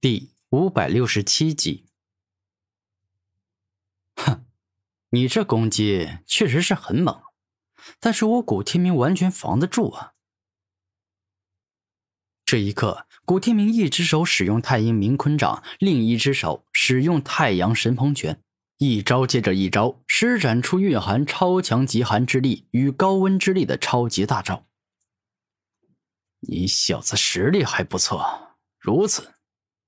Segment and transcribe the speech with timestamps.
[0.00, 1.88] 第五百六十七集。
[4.14, 4.46] 哼，
[5.10, 7.20] 你这攻击确实是很猛，
[7.98, 10.12] 但是我古天明完全防得住啊！
[12.44, 18.40] 这一刻，古天明一只手使用太阴明坤掌，另一只手使用太阳神鹏拳，
[18.76, 24.64] 一招接着一招，施展出蕴含超强极寒之力与高温之力的超级大招。
[26.42, 29.34] 你小子实力还不错，如此。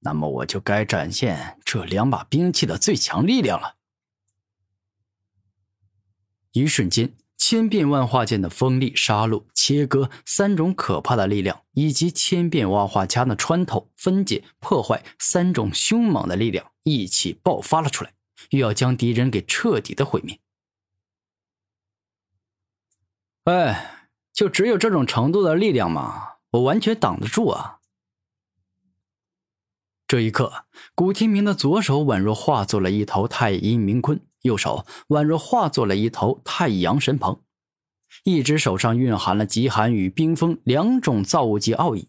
[0.00, 3.76] 那么我就该展现这两把兵器的最强力量了。
[6.52, 18.12] 一瞬间，千变万化剑的锋利、杀戮、切割三种可怕的力量，以及千变万化枪的穿透、分解、破坏三种凶猛的力量一起爆发了出来，
[18.50, 20.40] 又要将敌人给彻底的毁灭。
[23.44, 26.36] 哎，就只有这种程度的力量吗？
[26.52, 27.79] 我完全挡得住啊！
[30.10, 30.64] 这一刻，
[30.96, 37.40] 古天明的左手宛若化作了一头太阴明坤，右手宛若化作了一头太阳神鹏。
[38.24, 42.08] 一只手上蕴含了极寒与冰封两种造物级奥义，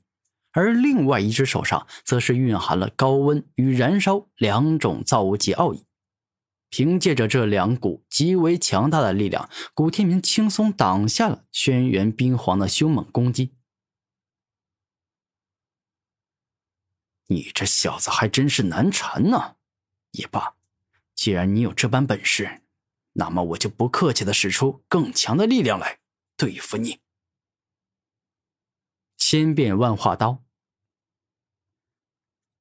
[0.51, 5.83] 而另外一只手上则是蕴含了高温与燃烧两种造物级奥义。
[6.71, 13.51] 凭借着这两股极为强大的力量，古天明轻松挡下了轩辕冰皇的凶猛攻击。
[17.31, 19.55] 你这小子还真是难缠呢，
[20.11, 20.55] 也罢，
[21.15, 22.61] 既然你有这般本事，
[23.13, 25.99] 那么我就不客气的使出更强的力量来
[26.35, 26.99] 对付你。
[29.17, 30.43] 千变万化刀。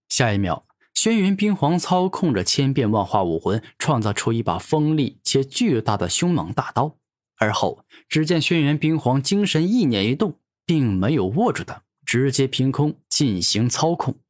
[0.08, 6.96] 下一秒，轩辕冰皇操控着千变万化武魂，创造出一把锋利且巨大的凶猛大刀。
[7.38, 14.20] 而后，只见轩辕冰皇精神意念一动，并没有握住它，直接凭空进行操控。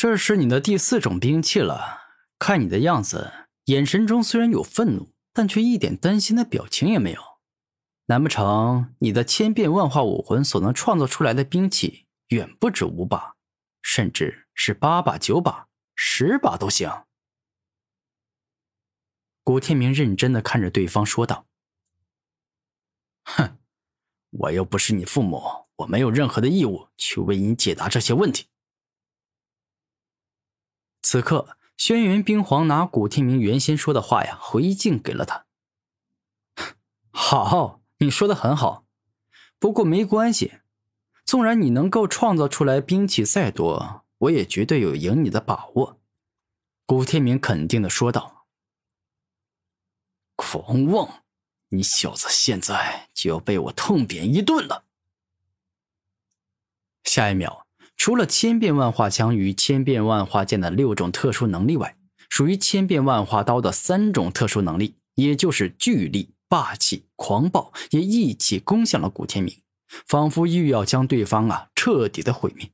[0.00, 7.20] 这是你的第四种兵器了，看你的样子，眼神中虽然有愤怒，但却一点担心的表情也没有。
[8.06, 13.34] 难不成你的千变万化武魂所能创造出来的兵器远不止五把，
[13.82, 15.66] 甚至是八把、九把、
[15.96, 16.88] 十把都行？
[19.42, 21.46] 古天明认真的看着对方说道
[23.26, 23.58] ：“哼，
[24.30, 25.42] 我又不是你父母，
[25.74, 28.46] 我没有任何的义务去为你解答这些问题。”
[31.00, 35.46] 此刻，轩辕冰皇拿古天明原先说的话呀回敬给了他。
[37.10, 38.84] 好，你说的很好，
[39.58, 40.60] 不过没关系，
[41.24, 46.00] 纵然你能够创造出来兵器再多，我也绝对有赢你的把握。
[46.84, 48.46] 古天明肯定的说道。
[50.34, 51.22] 狂妄，
[51.68, 54.84] 你小子现在就要被我痛扁一顿了。
[57.04, 57.67] 下一秒。
[58.08, 61.94] 除了千变万化枪与千变万化剑的六种特殊能力外，
[62.30, 69.60] 属于千变万化刀的三种特殊能力，也就是巨力、霸气、狂暴，也一起攻向了古天明，
[70.06, 72.70] 仿佛欲要将对方啊彻底的毁灭。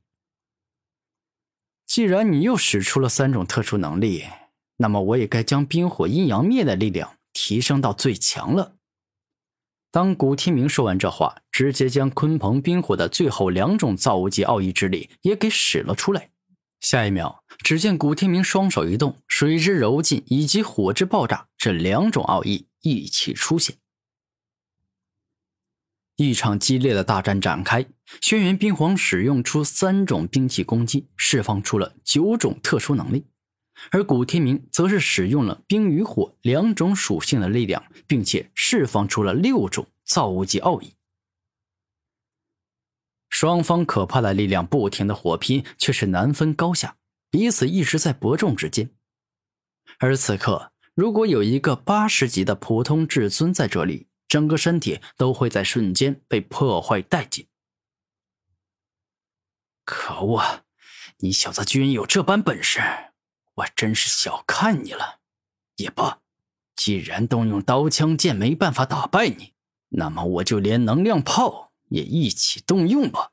[1.85, 4.23] 既然你又使出了三种特殊能力，
[4.77, 8.77] 那么我也该将冰火阴阳灭的力量提升到最强了。
[9.91, 16.31] 当古天明说完这话，直接将鲲鹏冰火的最后两种造物级奥义之力也给使了出来。
[16.81, 23.77] 下一秒，只见古天明双手一动，水之柔劲以及火之爆炸这两种奥义一起出现。
[26.17, 27.85] 一场激烈的大战展开，
[28.19, 33.23] 轩辕冰皇使用出三种兵器攻击，释放出了九种特殊能力。
[33.91, 40.91] 而古天明则是使用了冰与火两种属性的力量，并且释放出了六种造物级奥义。
[43.37, 46.95] 双方可怕的力量不停的火拼，却是难分高下，
[47.29, 48.91] 彼此一直在伯仲之间。
[49.99, 57.49] 而此刻，如果有一个八十级的普通至尊在这里，整个身体都会在瞬间被破坏殆尽。
[59.83, 60.63] 可恶！
[61.17, 62.79] 你小子居然有这般本事！
[63.55, 65.19] 我真是小看你了，
[65.75, 66.19] 也罢，
[66.73, 69.51] 既然动用刀枪剑没办法打败你，
[69.89, 73.31] 那么我就连能量炮也一起动用吧。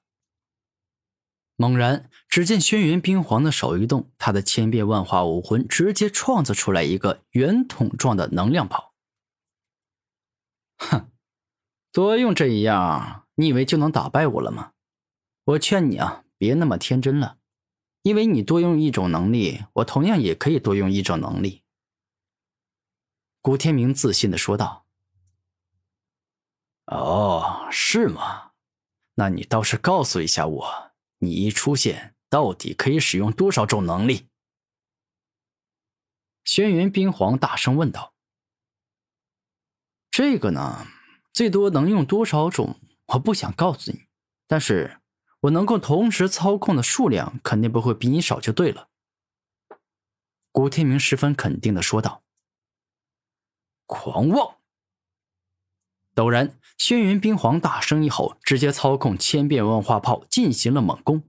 [1.56, 8.94] 猛然，只见轩辕冰皇的手一动，他的千变万化武魂直接创造出来一个圆筒状的能量炮。
[10.78, 11.12] 哼，
[11.92, 14.72] 多用这一样，你以为就能打败我了吗？
[15.44, 17.38] 我劝你啊，别那么天真了。
[18.02, 21.62] 因为你多用一种能力，我同样也可以多用一种能力。”
[23.40, 24.86] 古天明自信的说道。
[26.86, 28.52] “哦，是吗？
[29.14, 34.28] 那你倒是告诉一下我，你一出现到底可以使用多少种能力？
[36.44, 38.14] 轩辕冰皇大声问道
[40.10, 40.86] ：“这个呢，
[41.32, 42.78] 最多能用多少种？
[43.06, 44.06] 我不想告诉你，
[44.46, 45.00] 但是
[45.40, 48.88] 我能够同时操控的数量肯定不会比你少，就对了。”
[50.52, 52.22] 古天明十分肯定的说道
[53.86, 54.58] ：“狂妄！”
[56.14, 61.22] 陡然，轩辕冰皇大声一吼，直接操控千变万化炮进行了猛攻。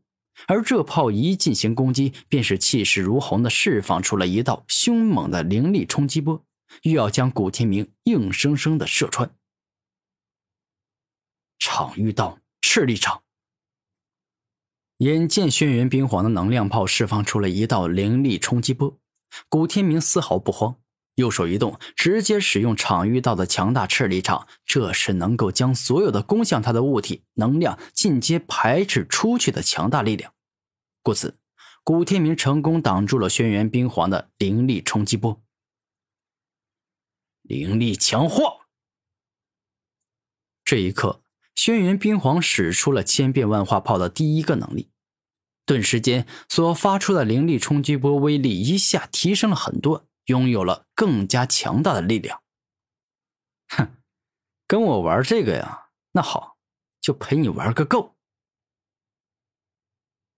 [0.48, 6.44] 而这炮一进行攻击，便是气势如虹的释放出了一道凶猛的灵力冲击波，
[6.82, 9.34] 欲要将古天明硬生生的射穿。
[11.60, 13.22] 场域道赤力场，
[14.98, 19.00] 眼见轩辕冰皇的能量炮释放出了一道灵力冲击波，
[19.48, 20.76] 古天明丝毫不慌，
[21.16, 30.34] 右手一动，直接使用场域道的强大斥力场，这是能够将所有的攻向他的物体能量进阶排斥出去的强大力量。
[31.02, 31.38] 故此，
[31.84, 35.44] 古天明成功挡住了轩辕冰皇的灵力冲击波。
[37.44, 38.68] 灵力强化。
[40.66, 41.22] 这一刻，
[41.54, 44.90] 轩辕冰皇使出了千变万化炮的第一个能力，
[45.66, 52.42] 顿时间所发出的灵力冲击波威力一下提升了很多，拥有了更加强大的力量。
[53.70, 53.98] 哼，
[54.68, 55.90] 跟我玩这个呀？
[56.12, 56.58] 那好，
[57.02, 58.16] 就陪你玩个够。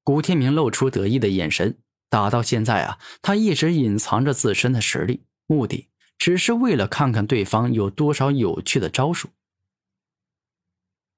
[0.03, 1.79] 古天明露出得意的眼神。
[2.07, 9.29] 打到现在啊，他一直隐藏着自身的实力，目的只是为了看看对方有多少有趣的招数。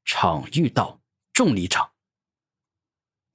[0.04, 1.02] 场遇到
[1.34, 1.92] 重力场，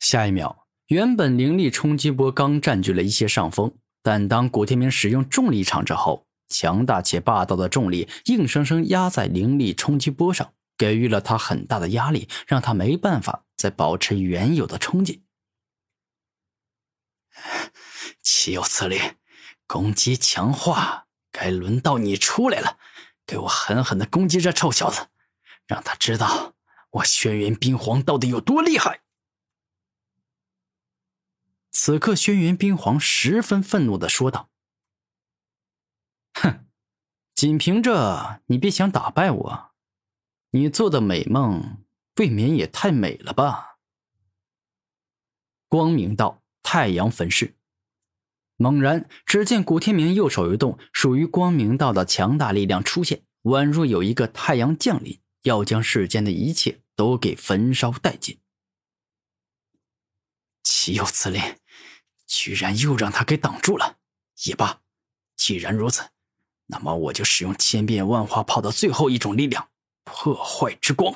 [0.00, 15.24] 下一秒，原本灵力冲击波刚占据了一些上风，但当古天明使用重力场之后，强大且霸道的重力硬生生压在灵力冲击波上，给予了他很大的压力，让他没办法再保持原有的冲劲。
[18.22, 19.00] 岂有此理！
[19.66, 22.78] 攻击强化，该轮到你出来了，
[23.24, 25.06] 给我狠狠的攻击这臭小子，
[25.66, 26.54] 让他知道
[26.90, 29.00] 我轩辕冰皇到底有多厉害！
[31.84, 34.48] 此刻，轩辕冰皇十分愤怒的说道
[36.34, 36.64] ：“哼，
[37.34, 39.72] 仅凭着，你便想打败我？
[40.50, 41.82] 你做的美梦，
[42.18, 43.78] 未免也太美了吧！”
[45.66, 46.44] 光明道。
[46.62, 47.56] 太阳焚世。
[48.56, 58.38] 猛然，只见古天明右手一动，属于光明道的强大力量出现，宛若有一个太阳降临，要将世间的一切都给焚烧殆尽。
[60.62, 61.40] 岂有此理！
[62.32, 63.98] 居然又让他给挡住了。
[64.46, 64.80] 也罢，
[65.36, 66.08] 既然如此，
[66.68, 69.68] 那么我就使用千变万化炮的最后一种力量——
[70.02, 71.14] 破坏之光。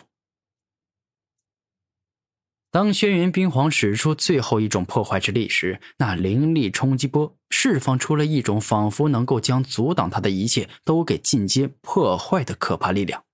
[2.70, 13.24] 当轩辕冰皇使出最后一种破坏之力时，那灵力冲击波释放出了一种仿佛能够将阻挡他的一切都给进阶破坏的可怕力量。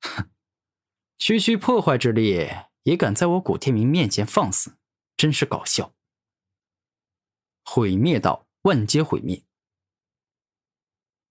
[0.00, 0.28] 哼，
[1.18, 2.50] 区区破坏之力
[2.82, 4.76] 也敢在我古天明面前放肆，
[5.16, 5.92] 真是搞笑！
[7.64, 9.42] 毁灭道万劫毁灭。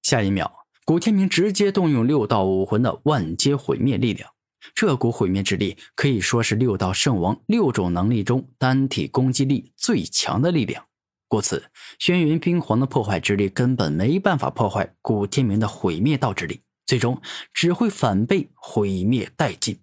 [0.02, 4.32] 下一秒，古天明直接动用六道武魂的万劫毁灭力量。
[4.74, 10.88] 这股毁灭之力可以说是六道圣王六种能力中单体攻击力最强的力量，
[11.28, 17.22] 故此，轩辕冰皇的破坏之力根本没办法破坏古天明的毁灭道之力，最终
[17.54, 19.80] 只会反被毁灭殆尽。